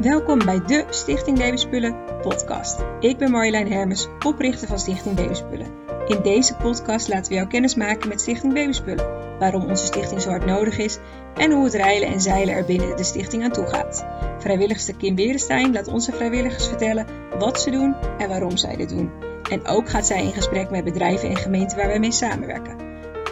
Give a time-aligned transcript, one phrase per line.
[0.00, 2.84] Welkom bij de Stichting Babyspullen podcast.
[3.00, 5.66] Ik ben Marjolein Hermes, oprichter van Stichting Babyspullen.
[6.06, 10.28] In deze podcast laten we jou kennis maken met Stichting Babyspullen, waarom onze stichting zo
[10.28, 10.98] hard nodig is
[11.34, 14.06] en hoe het reilen en zeilen er binnen de stichting aan toe gaat.
[14.38, 17.06] Vrijwilligster Kim Berenstein laat onze vrijwilligers vertellen
[17.38, 19.23] wat ze doen en waarom zij dit doen.
[19.50, 22.76] En ook gaat zij in gesprek met bedrijven en gemeenten waar wij mee samenwerken.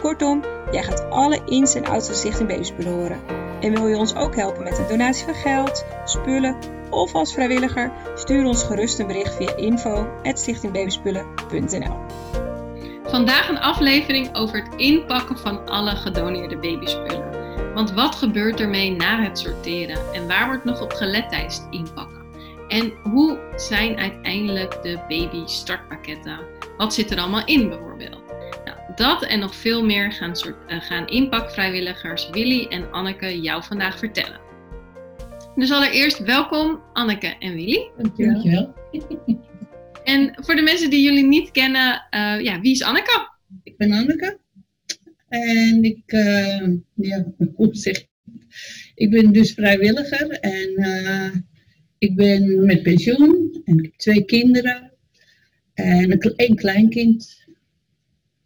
[0.01, 3.19] Kortom, jij gaat alle ins en outs van Stichting Babyspullen horen.
[3.59, 6.57] En wil je ons ook helpen met een donatie van geld, spullen
[6.89, 7.91] of als vrijwilliger?
[8.15, 11.97] Stuur ons gerust een bericht via info.stichtingbabyspullen.nl
[13.03, 17.33] Vandaag een aflevering over het inpakken van alle gedoneerde babyspullen.
[17.73, 21.67] Want wat gebeurt ermee na het sorteren en waar wordt nog op gelet tijdens het
[21.69, 22.12] inpakken?
[22.73, 26.39] En hoe zijn uiteindelijk de baby startpakketten?
[26.77, 28.23] Wat zit er allemaal in bijvoorbeeld?
[28.65, 33.63] Nou, dat en nog veel meer gaan, soort, uh, gaan inpakvrijwilligers Willy en Anneke jou
[33.63, 34.39] vandaag vertellen.
[35.55, 37.89] Dus allereerst welkom Anneke en Willy.
[37.97, 38.73] Dankjewel.
[40.03, 43.29] En voor de mensen die jullie niet kennen, uh, ja, wie is Anneke?
[43.63, 44.39] Ik ben Anneke.
[45.27, 47.25] En ik, uh, ja,
[47.55, 48.07] hoe zeg ik?
[48.95, 51.29] Ik ben dus vrijwilliger en uh,
[52.03, 54.91] ik ben met pensioen en ik heb twee kinderen
[55.73, 57.45] en een, een kleinkind.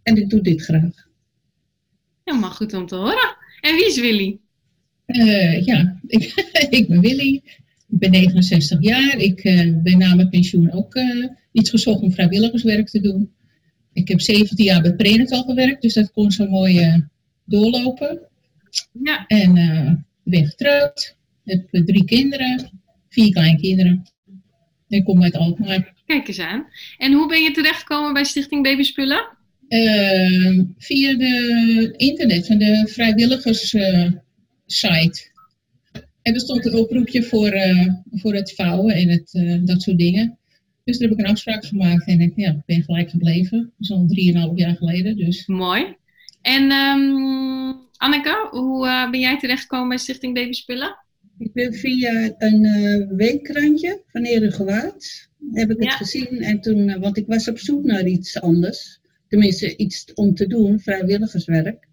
[0.03, 1.07] En ik doe dit graag.
[2.23, 3.35] Helemaal goed om te horen.
[3.61, 4.39] En wie is Willy?
[5.05, 6.23] Uh, ja, ik,
[6.77, 7.41] ik, ben Willy.
[7.89, 9.17] Ik ben 69 jaar.
[9.17, 13.31] Ik uh, ben na mijn pensioen ook uh, iets gezocht om vrijwilligerswerk te doen.
[13.93, 17.03] Ik heb 17 jaar bij Prenatal gewerkt, dus dat kon zo mooi
[17.45, 18.19] doorlopen.
[19.03, 19.25] Ja.
[19.27, 21.15] En ben getrouwd.
[21.43, 22.77] Heb drie kinderen,
[23.09, 24.03] vier kleinkinderen.
[24.87, 25.93] Ik kom uit Alkmaar.
[26.05, 26.67] Kijk eens aan.
[26.97, 29.35] En hoe ben je terechtgekomen bij Stichting Babyspullen?
[29.69, 34.11] Uh, via de internet van de vrijwilligers uh,
[34.65, 35.31] site.
[36.21, 39.31] En er stond een oproepje voor, uh, voor het vouwen en het,
[39.67, 40.37] dat soort dingen.
[40.83, 43.59] Dus daar heb ik een afspraak gemaakt en ik ja, ben gelijk gebleven.
[43.59, 45.17] Dat is al drieënhalf jaar geleden.
[45.17, 45.45] Dus.
[45.45, 45.95] Mooi.
[46.41, 51.05] En um, Anneke, hoe ben jij terechtgekomen bij Stichting Babyspullen?
[51.39, 55.29] Ik ben via een weekkrantje van Erik Gewaard.
[55.51, 59.75] Heb ik het gezien en toen, want ik was op zoek naar iets anders tenminste
[59.75, 61.87] iets om te doen, vrijwilligerswerk.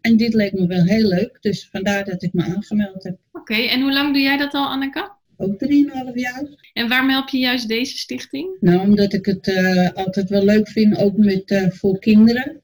[0.00, 3.18] En dit leek me wel heel leuk, dus vandaar dat ik me aangemeld heb.
[3.32, 5.12] Oké, okay, en hoe lang doe jij dat al, Anneke?
[5.36, 6.70] Ook 3,5 jaar.
[6.72, 8.56] En waarom help je juist deze stichting?
[8.60, 12.60] Nou, omdat ik het uh, altijd wel leuk vind, ook met, uh, voor kinderen.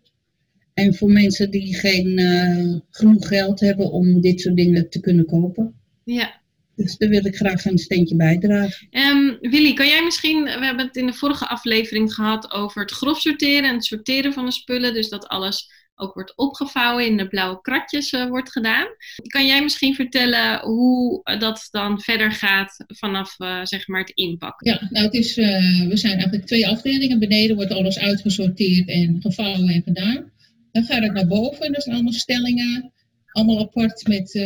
[0.75, 5.27] En voor mensen die geen uh, genoeg geld hebben om dit soort dingen te kunnen
[5.27, 5.80] kopen.
[6.13, 6.41] Ja,
[6.77, 8.89] dus daar wil ik graag een steentje bijdragen.
[8.91, 12.91] Um, Willy, kan jij misschien, we hebben het in de vorige aflevering gehad over het
[12.91, 14.95] grof sorteren en het sorteren van de spullen.
[14.95, 18.87] Dus dat alles ook wordt opgevouwen in de blauwe kratjes uh, wordt gedaan.
[19.27, 24.71] Kan jij misschien vertellen hoe dat dan verder gaat vanaf uh, zeg maar het inpakken?
[24.71, 25.47] Ja, nou het is, uh,
[25.89, 27.19] we zijn eigenlijk twee afdelingen.
[27.19, 30.31] Beneden wordt alles uitgesorteerd en gevouwen en gedaan.
[30.73, 32.93] Dan gaat het naar boven en dat zijn allemaal stellingen
[33.33, 34.45] allemaal apart met uh,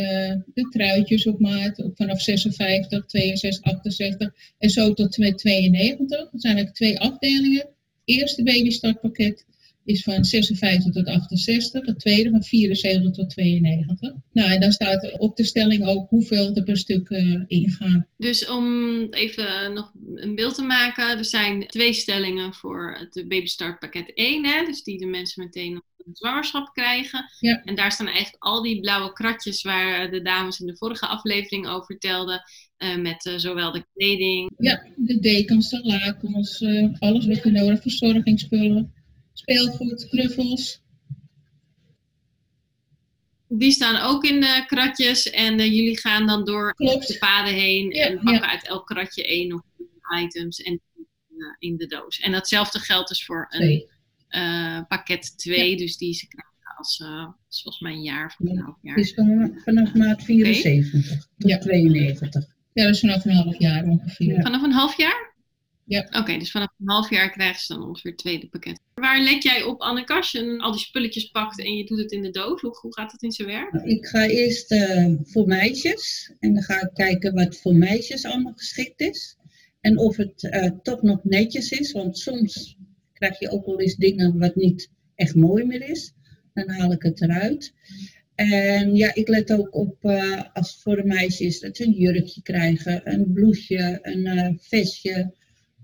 [0.53, 6.17] de truitjes op maat, ook vanaf 56, 62, 68 en zo tot met 92.
[6.17, 7.67] Dat zijn eigenlijk twee afdelingen.
[8.05, 9.45] Eerste babystartpakket
[9.85, 14.13] is van 56 tot 68, het tweede van 74 tot 92.
[14.31, 18.07] Nou, en dan staat op de stelling ook hoeveel er per stuk uh, ingaan.
[18.17, 24.11] Dus om even nog een beeld te maken, er zijn twee stellingen voor het babystartpakket
[24.13, 27.25] 1, hè, dus die de mensen meteen een zwangerschap krijgen.
[27.39, 27.61] Ja.
[27.63, 31.67] En daar staan eigenlijk al die blauwe kratjes waar de dames in de vorige aflevering
[31.67, 32.41] over vertelden.
[32.77, 34.51] Uh, met uh, zowel de kleding.
[34.57, 38.93] Ja, de dekens, de lakens, uh, alles wat je nodig verzorgingsspullen,
[39.39, 40.83] speelgoed, knuffels.
[43.47, 47.07] Die staan ook in de kratjes en jullie gaan dan door Klopt.
[47.07, 48.51] de paden heen Ja, en pakken ja.
[48.51, 50.81] uit elk kratje één of twee items en
[51.59, 52.19] in de doos.
[52.19, 53.89] En datzelfde geldt dus voor een
[54.29, 58.57] uh, pakket 2, dus die ze krijgen als uh, volgens mij een jaar of een
[58.59, 58.95] half jaar.
[58.95, 61.57] Het is van, vanaf maat 74 tot Ja.
[61.57, 62.45] 92.
[62.73, 64.33] Ja, dat is vanaf een half jaar ongeveer.
[64.33, 64.41] Ja.
[64.41, 65.24] Vanaf een half jaar?
[65.87, 66.07] Ja.
[66.11, 68.79] Oké, dus vanaf een half jaar krijgen ze dan ongeveer het tweede pakket.
[68.93, 72.11] Waar let jij op, Anneke, als je al die spulletjes pakt en je doet het
[72.11, 72.61] in de doos?
[72.61, 73.73] Hoe, hoe gaat het in zijn werk?
[73.83, 78.53] Ik ga eerst uh, voor meisjes en dan ga ik kijken wat voor meisjes allemaal
[78.55, 79.37] geschikt is.
[79.81, 82.77] En of het uh, toch nog netjes is, want soms
[83.13, 86.13] krijg je ook wel eens dingen wat niet echt mooi meer is.
[86.53, 87.73] Dan haal ik het eruit.
[88.35, 91.83] En ja, ik let ook op uh, als het voor een meisje is dat ze
[91.83, 95.33] een jurkje krijgen, een blouseje, een vestje.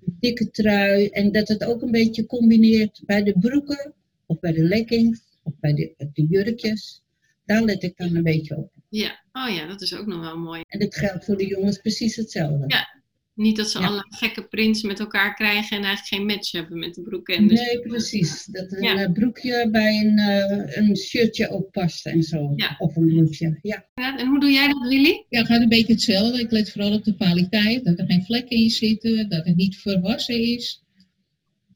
[0.05, 1.07] Dikke trui.
[1.07, 3.93] En dat het ook een beetje combineert bij de broeken
[4.25, 7.01] of bij de leggings of bij de, de jurkjes.
[7.45, 8.71] Daar let ik dan een beetje op.
[8.89, 10.61] Ja, oh ja, dat is ook nog wel mooi.
[10.67, 12.63] En dat geldt voor de jongens precies hetzelfde.
[12.67, 13.00] Ja,
[13.41, 13.85] Niet dat ze Ja.
[13.87, 17.47] alle gekke prints met elkaar krijgen en eigenlijk geen match hebben met de broeken en
[17.47, 18.45] de Nee, precies.
[18.45, 18.95] Dat een Ja.
[19.03, 22.53] eh, broekje bij een, eh, een shirtje ook past en zo.
[22.55, 22.75] Ja.
[22.77, 23.59] Of een bloesje.
[23.61, 23.85] Ja.
[23.93, 25.25] Ja, En hoe doe jij dat, Willy?
[25.29, 26.39] Ja, het gaat een beetje hetzelfde.
[26.39, 29.77] Ik let vooral op de kwaliteit, dat er geen vlekken in zitten, dat het niet
[29.77, 30.83] verwassen is.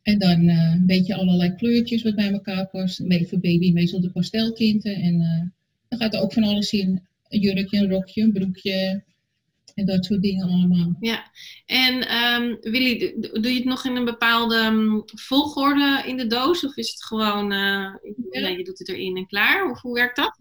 [0.01, 2.99] En dan eh, een beetje allerlei kleurtjes wat bij elkaar past.
[2.99, 4.95] Een beetje voor baby meestal de pasteltinten.
[4.95, 5.41] En eh,
[5.87, 7.01] dan gaat er ook van alles in.
[7.27, 9.03] Een jurkje, een rokje, een broekje.
[9.75, 10.95] En dat soort dingen allemaal.
[10.99, 11.31] Ja,
[11.65, 16.27] en ehm, Willy, do- doe je het nog in een bepaalde mm, volgorde in de
[16.27, 16.65] doos?
[16.65, 17.95] Of is het gewoon, eh,
[18.31, 19.71] ja, je doet het erin en klaar?
[19.71, 20.39] Of hoe werkt dat?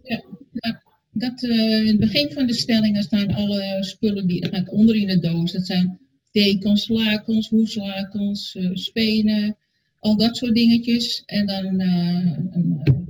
[1.10, 4.96] Dat, eh, in het begin van de stellingen staan alle spullen die er gaat onder
[4.96, 5.52] in de doos.
[5.52, 5.98] Dat zijn
[6.32, 9.56] dekens, lakens, hoeslakens, eh, spenen,
[10.00, 11.22] al dat soort dingetjes.
[11.26, 13.03] En dan een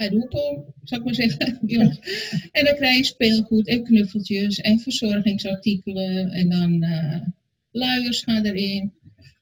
[0.00, 1.58] eh, heidoepel, zou ik maar zeggen.
[2.52, 6.30] En dan krijg je speelgoed en knuffeltjes en verzorgingsartikelen.
[6.30, 7.20] En dan eh,
[7.70, 8.92] luiers gaan erin,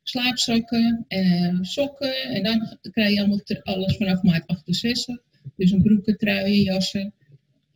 [0.02, 2.14] slaapzakken, eh, sokken.
[2.14, 5.16] En dan krijg je allemaal alles vanaf maat 68.
[5.56, 7.12] Dus een broeken, truien, jassen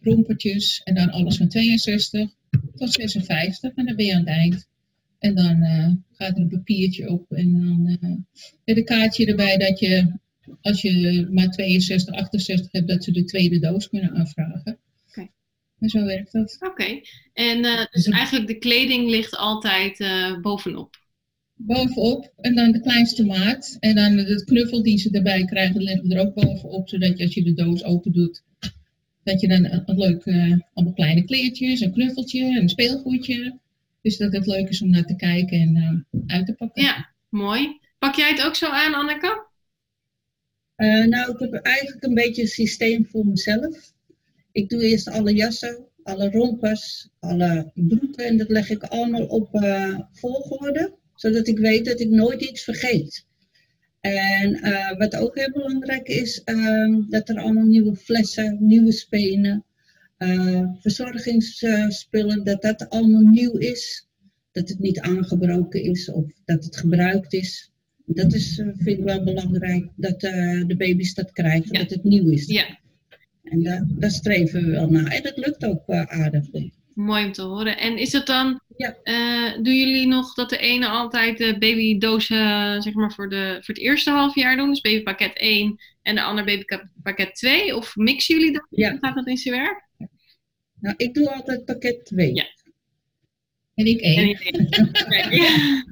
[0.03, 2.31] rompertjes en dan alles van 62
[2.75, 4.69] tot 56 en dan ben je aan het eind.
[5.19, 7.83] En dan eh, gaat er een papiertje op en dan
[8.65, 10.13] met een kaartje erbij dat je,
[10.61, 14.79] als je maar 62, 68 hebt, dat ze de tweede doos kunnen aanvragen.
[15.09, 15.29] Oké.
[15.79, 16.57] En zo werkt dat.
[16.61, 17.01] Oké,
[17.33, 21.01] en eh, dus eigenlijk de kleding ligt altijd eh, bovenop.
[21.55, 23.77] Bovenop en dan de kleinste maat.
[23.81, 27.25] En dan het knuffel die ze erbij krijgen, leggen we er ook bovenop, zodat je
[27.25, 28.43] als je de doos open doet,
[29.23, 33.61] dat je dan een, een leuk, eh, allemaal kleine kleertjes, een knuffeltje, een speelgoedje.
[34.03, 36.83] Dus dat het leuk is om naar te kijken en uit te pakken.
[36.83, 37.81] Ja, mooi.
[37.99, 39.47] Pak jij het ook zo aan, Anneke?
[40.83, 43.93] Eh, nou, ik heb eigenlijk een beetje een systeem voor mezelf.
[44.53, 49.55] Ik doe eerst alle jassen, alle rompers, alle broeken en dat leg ik allemaal op
[49.55, 53.27] eh, volgorde, zodat ik weet dat ik nooit iets vergeet.
[54.01, 59.65] En eh, wat ook heel belangrijk is, ehm, dat er allemaal nieuwe flessen, nieuwe spenen,
[60.81, 64.09] verzorgingsspullen, dat dat allemaal nieuw is.
[64.53, 67.72] Dat het niet aangebroken is of dat het gebruikt is.
[68.15, 71.79] Dat is, eh, vind ik wel belangrijk, dat eh, de baby's dat krijgen, Ja.
[71.79, 72.47] dat het nieuw is.
[72.47, 72.79] Ja,
[73.43, 75.07] En daar, daar streven we wel naar.
[75.07, 76.45] En dat lukt ook eh, aardig.
[76.95, 77.79] mooi om te horen.
[77.79, 78.97] En is het dan, Ja.
[79.63, 83.75] doen jullie nog dat de ene altijd de babydoos eh, zeg maar voor, de, voor
[83.75, 87.77] het eerste half jaar doen, dus babypakket 1 en de ander babypakket 2?
[87.77, 88.67] Of mixen jullie dat?
[88.71, 88.91] Ja.
[88.91, 89.89] Hoe gaat dat in zijn werk?
[90.81, 92.35] Nou, ik doe altijd pakket 2.
[92.35, 92.45] Ja.
[93.83, 94.37] En ik één.
[95.09, 95.85] En ja.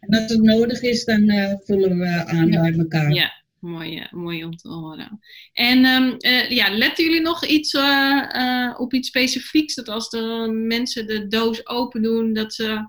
[0.00, 2.60] Als het nodig is, dan eh, vullen we aan Ja.
[2.60, 3.12] bij elkaar.
[3.12, 5.20] Ja, mooi, eh, mooi om te horen.
[5.52, 9.74] En ehm, eh, ja, letten jullie nog iets eh, eh, op iets specifieks?
[9.74, 12.88] Dat als de mensen de doos open doen, dat ze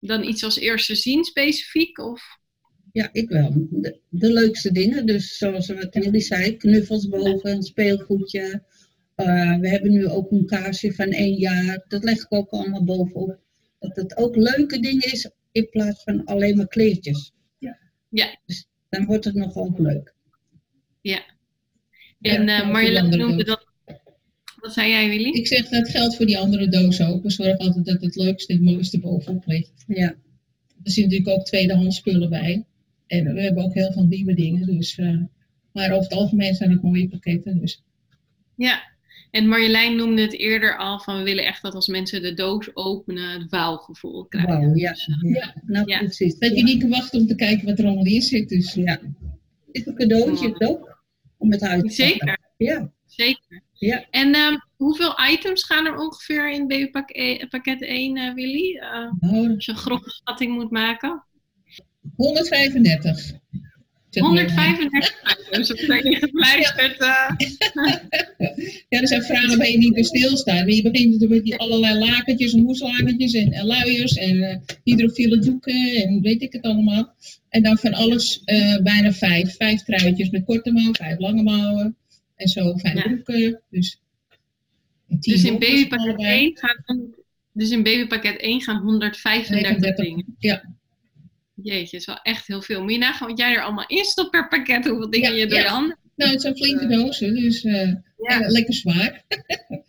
[0.00, 1.98] dan iets als eerste zien specifiek?
[1.98, 2.22] Of?
[2.92, 3.52] Ja, ik wel.
[3.70, 8.62] De, de leukste dingen, dus zoals wat jullie zei, knuffels boven, een speelgoedje.
[9.14, 11.84] Eh, we hebben nu ook een kaarsje van één jaar.
[11.88, 13.38] Dat leg ik ook allemaal bovenop.
[13.78, 17.32] Dat het ook leuke dingen is in plaats van alleen maar kleertjes.
[17.58, 17.78] Ja.
[18.08, 18.38] Ja.
[18.46, 20.14] Dus dan wordt het nog ook leuk.
[22.20, 23.66] En Ja, eh voor Marjolein noemde dat.
[24.60, 25.28] Wat zei jij, Willy?
[25.28, 27.22] Ik zeg dat geldt voor die andere doos ook.
[27.22, 29.84] We zorgen altijd dat het leukste en het mooiste bovenop ligt.
[29.86, 30.08] Ja,
[30.84, 32.64] Er zitten natuurlijk ook tweedehands spullen bij.
[33.06, 34.66] En we hebben ook heel veel nieuwe dingen.
[34.66, 35.18] Dus, eh,
[35.72, 37.60] maar over het algemeen zijn het mooie pakketten.
[37.60, 37.82] Dus.
[38.56, 38.93] Ja.
[39.34, 42.70] En Marjolein noemde het eerder al van we willen echt dat als mensen de doos
[42.76, 44.76] openen, het wauwgevoel krijgen.
[44.76, 44.94] ja.
[45.20, 45.54] Ja.
[45.66, 45.98] Nou, Ja.
[45.98, 46.38] precies.
[46.38, 48.48] Dat je niet kan wachten om te kijken wat er allemaal in zit.
[48.48, 48.74] Dus.
[48.74, 49.00] Ja.
[49.72, 51.02] Is een cadeautje toch?
[51.38, 51.94] Om het uit te pakken.
[51.94, 53.62] Zeker, Ja, zeker.
[53.72, 54.04] ja.
[54.10, 58.76] En ehm, hoeveel items gaan er ongeveer in babypakket 1, eh Willy?
[58.78, 61.24] Eh, Nou, als je een grove schatting moet maken.
[62.16, 63.32] 135.
[64.14, 64.32] Zeg maar.
[64.32, 65.14] 135
[65.48, 65.68] items.
[65.68, 65.78] Dat
[66.18, 66.98] gefluisterd.
[66.98, 67.28] eh.
[68.88, 70.54] Ja, er zijn vragen waar je niet stilstaat.
[70.58, 75.38] Maar je begint met die allerlei lakentjes en hoeslakentjes en, en luiers en eh hydrofiele
[75.38, 77.14] doeken en weet ik het allemaal.
[77.48, 79.56] En dan van alles eh, bijna vijf.
[79.56, 81.96] Vijf truitjes met korte mouwen, vijf lange mouwen
[82.36, 83.02] en zo vijf Ja.
[83.02, 83.60] broeken.
[83.70, 84.00] Dus,
[85.20, 86.38] tien Dus in babypakket allebei.
[86.40, 87.14] 1 gaan,
[87.52, 90.04] dus in babypakket 1 gaan 135 35.
[90.04, 90.36] dingen.
[90.38, 90.73] Ja.
[91.64, 92.82] Jeetje, is wel echt heel veel.
[92.82, 95.46] Moet je nagaan wat jij er allemaal in stopt per pakket, hoeveel dingen Ja, je
[95.46, 95.64] door ja.
[95.64, 95.98] je handen.
[96.16, 98.40] Nou, het zijn flinke dozen, dus eh, Ja.
[98.40, 99.24] eh, lekker zwaar.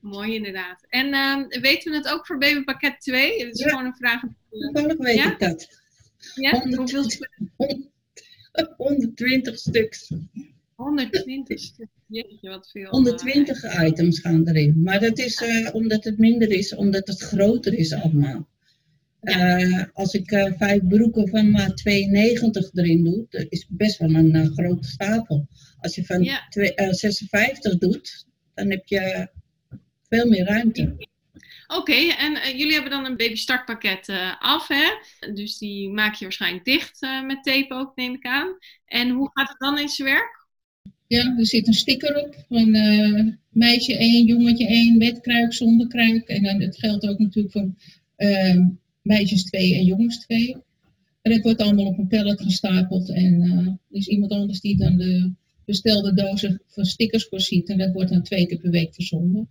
[0.00, 0.84] mooi inderdaad.
[0.88, 3.44] En ehm, weten we het ook voor babypakket 2?
[3.44, 3.68] Het is Ja.
[3.68, 4.22] gewoon een vraag.
[4.50, 5.32] Toevallig weet Ja?
[5.32, 5.68] ik dat.
[6.34, 6.50] Ja?
[6.50, 7.28] Honderd- Hoeveel?
[8.76, 10.10] 120 stuks.
[10.74, 11.90] 120 stuks.
[12.06, 12.84] Jeetje, wat veel.
[12.84, 14.82] eh, 120 items gaan erin.
[14.82, 18.46] Maar dat is eh, omdat het minder is, omdat het groter is allemaal.
[19.20, 24.14] Eh, als ik eh, vijf broeken van maat 92 erin doe, dat is best wel
[24.14, 25.46] een eh, grote stapel.
[25.80, 26.46] Als je van Ja.
[26.48, 29.28] twee- eh, 56 doet, dan heb je
[30.08, 30.96] veel meer ruimte.
[31.66, 34.84] Oké, en jullie hebben dan een baby startpakket eh, af, hè?
[35.32, 38.56] Dus die maak je waarschijnlijk dicht met tape ook, neem ik aan.
[38.86, 40.46] En hoe gaat het dan in zijn werk?
[41.06, 42.70] Ja, er zit een sticker op van
[43.48, 46.28] meisje 1, jongetje 1, met kruik, zonder kruik.
[46.28, 47.68] En dan, het geldt ook natuurlijk voor
[48.16, 48.56] eh,
[49.08, 50.56] meisjes 2 en jongens 2.
[51.22, 53.10] En het wordt allemaal op een pallet gestapeld.
[53.10, 55.32] En eh, er is iemand anders die dan de
[55.64, 57.68] bestelde dozen van stickers voorziet.
[57.68, 59.48] En dat wordt dan twee keer per week verzonden.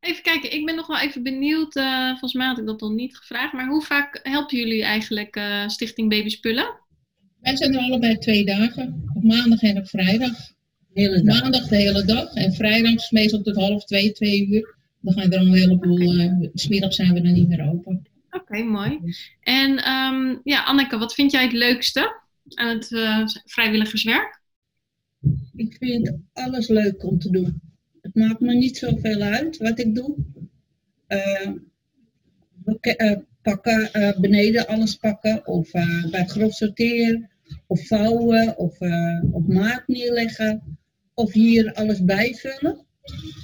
[0.00, 1.76] Even kijken, ik ben nog wel even benieuwd.
[1.76, 3.52] eh, volgens mij had ik dat nog niet gevraagd.
[3.52, 6.80] Maar hoe vaak helpen jullie eigenlijk eh, Stichting Baby Spullen?
[7.40, 10.36] Wij zijn er allebei twee dagen, op maandag en op vrijdag.
[10.92, 11.40] De hele dag.
[11.40, 14.74] Maandag de hele dag en vrijdag is meestal tot half twee, twee uur.
[15.00, 18.06] Dan gaan er al een heleboel, eh, smiddag zijn we dan niet meer open.
[18.40, 19.00] Oké, mooi.
[19.40, 22.20] En ehm, ja, Anneke, wat vind jij het leukste
[22.54, 24.40] aan het eh, vrijwilligerswerk?
[25.56, 27.60] Ik vind alles leuk om te doen.
[28.02, 30.16] Het maakt me niet zoveel uit wat ik doe.
[31.06, 31.50] Eh,
[32.54, 35.70] beke- eh, pakken, eh, beneden alles pakken, of
[36.10, 37.30] bij grof sorteren,
[37.66, 38.78] of vouwen, of
[39.32, 40.78] op maat neerleggen,
[41.14, 42.85] of hier alles bijvullen.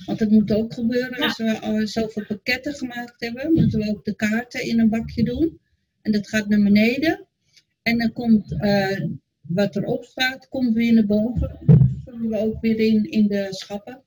[0.06, 1.18] Want dat moet ook gebeuren.
[1.18, 1.25] Ja.
[1.25, 5.25] Als we al zoveel pakketten gemaakt hebben, moeten we ook de kaarten in een bakje
[5.25, 5.61] doen.
[6.02, 7.26] En dat gaat naar beneden.
[7.82, 9.00] En dan komt eh,
[9.40, 11.59] wat erop staat, komt weer naar boven.
[11.66, 14.02] Dat vullen we ook weer in, in de schappen.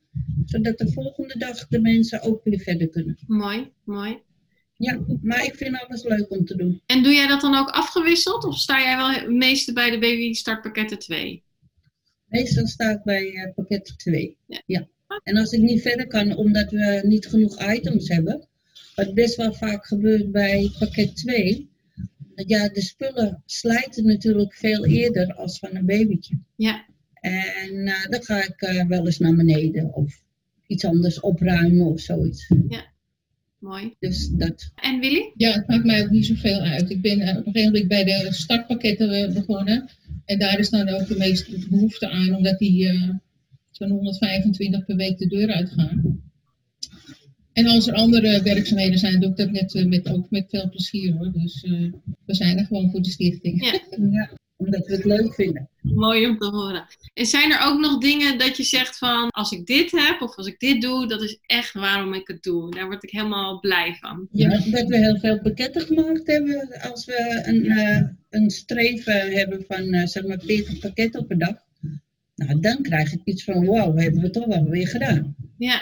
[0.46, 3.18] Zodat de volgende dag de mensen ook weer verder kunnen.
[3.28, 4.22] Mooi, mooi.
[4.78, 6.82] Ja, maar ik vind alles leuk om te doen.
[6.86, 8.44] En doe jij dat dan ook afgewisseld?
[8.44, 11.44] Of sta jij wel het meeste bij de baby startpakketten 2?
[12.26, 14.38] Meestal sta ik bij eh, pakket 2.
[14.46, 14.62] Ja.
[14.66, 14.88] Ja.
[15.24, 18.48] En als ik niet verder kan, omdat we niet genoeg items hebben,
[18.96, 21.70] wat best wel vaak gebeurt bij pakket 2,
[22.36, 26.38] ja, de spullen slijten natuurlijk veel eerder als van een babytje.
[26.56, 30.24] Ja, En eh, dan ga ik eh, wel eens naar beneden of
[30.68, 32.52] iets anders opruimen of zoiets.
[33.60, 33.96] mooi.
[34.00, 34.72] Dus dat.
[34.76, 35.32] En Willy?
[35.36, 36.90] Ja, het maakt mij ook niet zoveel uit.
[36.90, 39.90] Ik ben eh, op een gegeven moment bij de startpakketten begonnen.
[40.26, 43.10] En daar is dan ook de meeste behoefte aan, omdat die eh,
[43.78, 46.24] zo'n 125 per week de deur uitgaan.
[47.54, 50.70] En als er andere werkzaamheden zijn, doe ik dat net, eh, met, ook met veel
[50.70, 51.32] plezier hoor.
[51.32, 51.92] Dus eh,
[52.26, 53.66] we zijn er gewoon voor de stichting.
[53.66, 53.80] Ja.
[54.12, 55.70] Ja, omdat we het leuk vinden.
[55.82, 56.86] Mooi om te horen.
[57.14, 60.36] En zijn er ook nog dingen dat je zegt van als ik dit heb of
[60.36, 62.72] als ik dit doe, dat is echt waarom ik het doe.
[62.72, 64.28] Daar word ik helemaal blij van.
[64.32, 66.82] Ja, dat we heel veel pakketten gemaakt hebben.
[66.92, 71.56] Als we een, eh, een streven hebben van zeg maar 40 pakketten op een dag.
[72.36, 75.36] Nou, dan krijg ik iets van wow, hebben we toch wel weer gedaan.
[75.58, 75.82] Ja,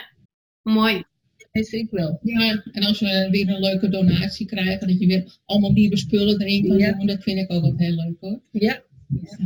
[0.62, 1.03] mooi.
[1.51, 2.19] Dat vind ik wel.
[2.24, 6.41] Ja, en als we weer een leuke donatie krijgen, dat je weer allemaal nieuwe spullen
[6.41, 6.91] erin kan Ja.
[6.93, 8.41] doen, dat vind ik ook wel heel leuk hoor.
[8.51, 8.81] Ja,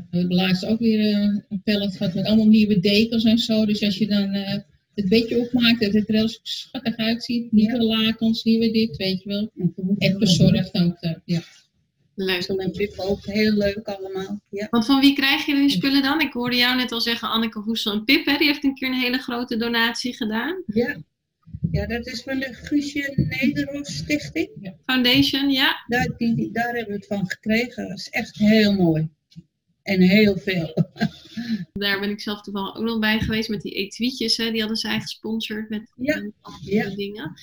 [0.10, 3.66] We hebben laatst ook weer eh, een pallet gehad met allemaal nieuwe dekens en zo.
[3.66, 4.58] Dus als je dan eh,
[4.96, 7.52] het bedje opmaakt, dat het er heel schattig uitziet.
[7.52, 9.52] Nieuwe lakens, nieuwe dit, weet je wel.
[9.98, 10.98] Echt bezorgd ook.
[11.00, 11.42] eh, ja.
[12.20, 12.42] Leuk.
[12.44, 14.42] Zo en Pip ook heel leuk allemaal.
[14.50, 14.68] Ja.
[14.70, 16.22] Want van wie krijg je die spullen dan?
[16.22, 18.38] Ik hoorde jou net al zeggen, Anneke Hoesel en Pip, hè?
[18.38, 20.64] die heeft een keer een hele grote donatie gedaan.
[20.68, 20.98] Ja.
[21.72, 24.74] ja, dat is van de Guusje Nederlands Stichting.
[24.86, 25.84] Foundation, ja.
[25.88, 27.88] Daar, die, die- daar hebben we het van gekregen.
[27.88, 29.08] Dat is echt heel mooi.
[29.84, 30.74] En heel veel.
[31.74, 34.38] Daar ben ik zelf toevallig ook nog bij geweest met die etuietjes.
[34.38, 34.52] Hè?
[34.52, 36.32] Die hadden zij gesponsord met Ja,
[36.62, 36.90] ja.
[36.90, 37.34] dingen.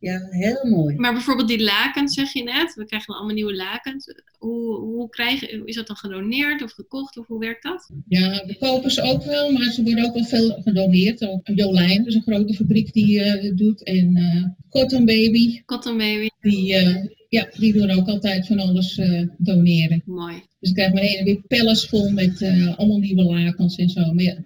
[0.00, 0.96] Ja, heel mooi.
[0.96, 2.74] Maar bijvoorbeeld die lakens, zeg je net.
[2.74, 4.14] We krijgen allemaal nieuwe lakens.
[4.38, 7.18] Hoe, hoe krijgen, is dat dan gedoneerd of gekocht?
[7.18, 7.90] Of hoe werkt dat?
[8.08, 11.26] ja, we kopen ze ook wel, maar ze worden ook wel veel gedoneerd.
[11.26, 13.82] Ook Jolijn, dat is een grote fabriek die het doet.
[13.84, 19.00] En eh Cotton Baby, Cotton Baby, die, eh, ja, die doen ook altijd van alles
[19.38, 20.02] doneren.
[20.06, 20.42] mooi.
[20.60, 22.42] Dus ik krijg maar één weer pellets vol met
[22.76, 24.12] allemaal nieuwe lakens en zo.
[24.12, 24.36] Maar ja,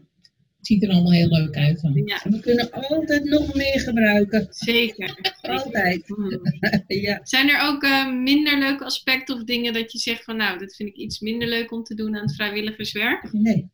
[0.65, 2.03] het ziet er allemaal heel leuk uit dan.
[2.05, 4.47] Ja, We kunnen altijd nog meer gebruiken.
[4.51, 5.19] zeker.
[5.43, 6.03] Altijd.
[6.07, 6.41] Hmm.
[6.87, 7.21] Ja.
[7.23, 10.77] Zijn er ook eh, minder leuke aspecten of dingen dat je zegt van nou, dat
[10.77, 13.33] vind ik iets minder leuk om te doen aan het vrijwilligerswerk?
[13.33, 13.69] Nee.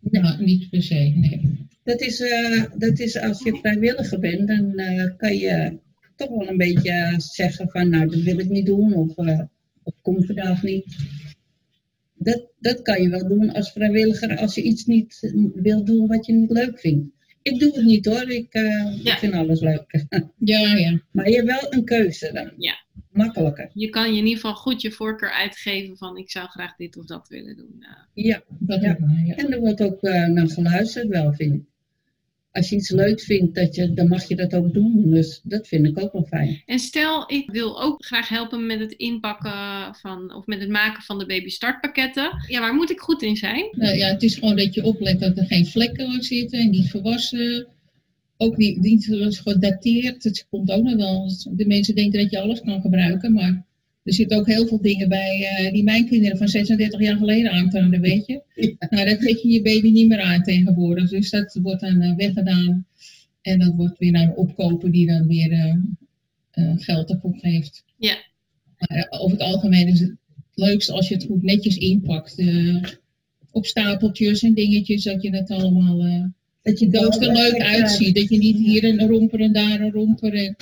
[0.00, 1.66] Nou, niet per se, nee.
[1.84, 5.78] Dat is, eh, dat is als je vrijwilliger bent, dan eh, kan je
[6.16, 9.16] toch wel een beetje zeggen van nou dat wil ik niet doen of,
[9.82, 10.96] of kom vandaag niet.
[12.18, 16.26] Dat, dat kan je wel doen als vrijwilliger als je iets niet wil doen wat
[16.26, 17.16] je niet leuk vindt.
[17.42, 19.12] Ik doe het niet hoor, ik, eh, Ja.
[19.12, 20.04] ik vind alles leuk.
[20.38, 21.00] Ja, ja.
[21.10, 22.50] maar je hebt wel een keuze dan.
[22.56, 22.86] Ja.
[23.12, 23.70] Makkelijker.
[23.74, 26.96] Je kan je in ieder geval goed je voorkeur uitgeven van ik zou graag dit
[26.96, 27.76] of dat willen doen.
[27.80, 28.96] Eh, Ja, Dat Ja.
[29.00, 29.34] wel, ja.
[29.34, 31.62] en er wordt ook eh, naar geluisterd wel, vind ik.
[32.58, 35.10] Als je iets leuk vindt, dat je, dan mag je dat ook doen.
[35.10, 36.62] Dus dat vind ik ook wel fijn.
[36.66, 41.02] En stel, ik wil ook graag helpen met het inpakken van, of met het maken
[41.02, 42.44] van de baby startpakketten.
[42.46, 43.68] Ja, waar moet ik goed in zijn?
[43.70, 46.70] Nou ja, het is gewoon dat je oplet dat er geen vlekken aan zitten en
[46.70, 47.66] niet verwassen.
[48.36, 49.08] Ook niet, niet
[49.44, 50.24] gedateerd.
[50.24, 51.32] Het komt ook nog wel.
[51.50, 53.66] De mensen denken dat je alles kan gebruiken, maar
[54.08, 57.50] er zitten ook heel veel dingen bij eh, die mijn kinderen van 36 jaar geleden
[57.50, 58.42] aantonen, weet je.
[58.90, 61.10] Nou, dat trek je je baby niet meer aan tegenwoordig.
[61.10, 62.86] Dus dat wordt dan eh, weggedaan.
[63.42, 65.74] En dat wordt weer naar een opkoper die dan weer eh,
[66.50, 67.84] eh, geld ervoor geeft.
[67.96, 68.16] Ja.
[68.78, 70.14] Maar eh, over het algemeen is het
[70.54, 72.38] leukste als je het goed netjes inpakt.
[72.38, 72.76] eh,
[73.50, 76.04] op stapeltjes en dingetjes, dat je het allemaal...
[76.04, 76.24] eh,
[76.62, 78.14] Dat je doos er leuk uitziet.
[78.14, 80.34] Dat je niet hier een romper en daar een romper.
[80.34, 80.56] En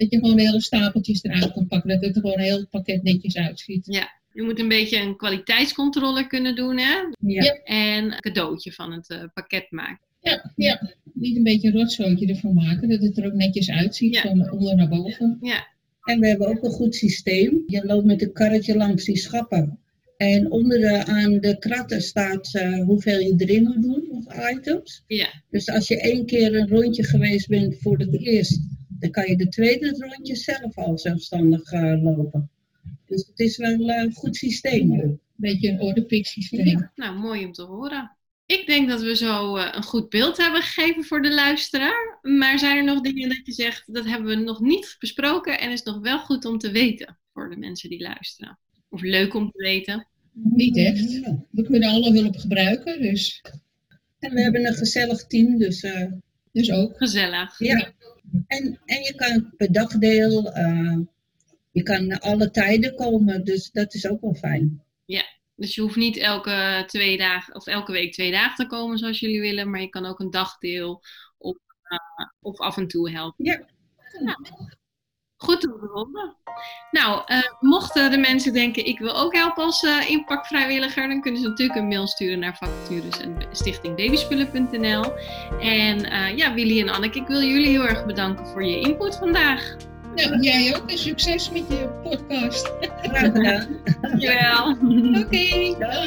[0.00, 1.90] dat je gewoon de hele stapeltjes eruit kan pakken.
[1.90, 3.86] Dat het er gewoon een heel pakket netjes uitziet.
[4.32, 6.94] Je moet een beetje een kwaliteitscontrole kunnen doen hè?
[7.20, 7.42] Ja.
[7.42, 7.52] Ja.
[7.64, 10.00] en een cadeautje van het eh, pakket maken.
[10.20, 10.92] Ja, ja.
[11.12, 12.88] Niet een beetje een rotzootje ervan maken.
[12.88, 14.14] Dat het er ook netjes uitziet.
[14.14, 14.20] Ja.
[14.20, 15.38] Van onder naar boven.
[15.40, 15.66] Ja,
[16.02, 17.62] En we hebben ook een goed systeem.
[17.66, 19.78] Je loopt met een karretje langs die schappen.
[20.16, 25.04] En onder de, aan de kratten staat eh, hoeveel je erin moet doen, of items.
[25.06, 28.60] ja, Dus als je één keer een rondje geweest bent voor het eerst,
[29.00, 32.50] dan kan je de tweede rondje zelf al zelfstandig eh, lopen.
[33.06, 34.92] Dus het is wel eh, een goed systeem.
[34.92, 36.66] Een beetje een orderpick systeem.
[36.66, 36.92] Ja.
[36.94, 38.16] nou mooi om te horen.
[38.46, 42.18] Ik denk dat we zo eh, een goed beeld hebben gegeven voor de luisteraar.
[42.22, 45.70] Maar zijn er nog dingen dat je zegt, dat hebben we nog niet besproken en
[45.70, 48.58] is nog wel goed om te weten voor de mensen die luisteren?
[48.88, 50.06] Of leuk om te weten?
[50.32, 51.20] Niet echt.
[51.50, 53.02] We kunnen alle hulp gebruiken.
[53.02, 53.42] Dus,
[54.18, 56.12] En we hebben een gezellig team, dus eh,
[56.52, 56.96] dus ook.
[56.96, 57.58] Gezellig.
[57.58, 57.92] ja.
[58.46, 60.98] En, en je kan per dagdeel, eh,
[61.70, 64.82] je kan alle tijden komen, dus dat is ook wel fijn.
[65.60, 69.20] Dus je hoeft niet elke twee dagen of elke week twee dagen te komen zoals
[69.20, 71.02] jullie willen, maar je kan ook een dagdeel
[71.38, 73.44] of, eh, of af en toe helpen.
[73.44, 73.66] Ja.
[75.42, 76.36] Goed horen.
[76.90, 81.40] Nou, eh, mochten de mensen denken ik wil ook helpen als eh, inpakvrijwilliger, dan kunnen
[81.40, 85.12] ze natuurlijk een mail sturen naar vacatures en stichtingbabyspullen.nl.
[85.60, 89.16] En eh, ja, Willy en Anneke, ik wil jullie heel erg bedanken voor je input
[89.16, 89.76] vandaag.
[90.14, 90.90] Nou, jij ook.
[90.90, 92.72] En succes met je podcast.
[93.02, 93.80] Graag gedaan.
[94.00, 94.70] Dankjewel.
[95.22, 95.78] Oké.
[95.78, 96.04] dag.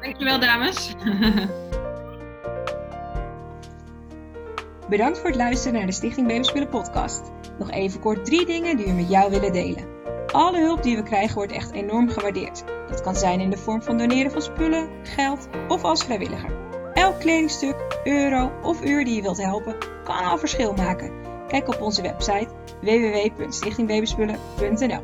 [0.00, 0.94] Dankjewel dames.
[4.88, 7.38] Bedankt voor het luisteren naar de Stichting Babyspullen podcast.
[7.60, 9.84] Nog even kort drie dingen die we met jou willen delen.
[10.32, 12.64] Alle hulp die we krijgen wordt echt enorm gewaardeerd.
[12.88, 16.50] Dat kan zijn in de vorm van doneren van spullen, geld of als vrijwilliger.
[16.94, 21.12] Elk kledingstuk, euro of uur die je wilt helpen, kan al verschil maken.
[21.48, 22.48] Kijk op onze website
[22.80, 25.02] www.stichtingbabyspullen.nl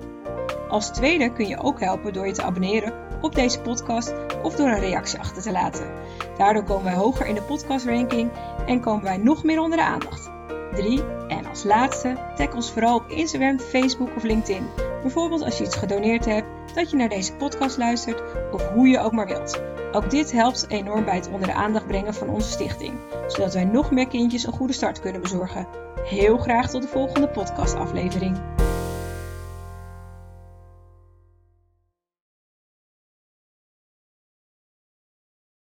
[0.68, 4.68] Als tweede kun je ook helpen door je te abonneren op deze podcast of door
[4.68, 5.90] een reactie achter te laten.
[6.38, 8.30] Daardoor komen wij hoger in de podcastranking
[8.66, 10.30] en komen wij nog meer onder de aandacht.
[10.74, 11.15] 3.
[11.28, 14.66] En als laatste, tag ons vooral op Instagram, Facebook of LinkedIn.
[15.02, 18.98] Bijvoorbeeld als je iets gedoneerd hebt, dat je naar deze podcast luistert of hoe je
[18.98, 19.60] ook maar wilt.
[19.92, 22.94] Ook dit helpt enorm bij het onder de aandacht brengen van onze stichting,
[23.26, 25.66] zodat wij nog meer kindjes een goede start kunnen bezorgen.
[26.04, 28.55] Heel graag tot de volgende podcastaflevering.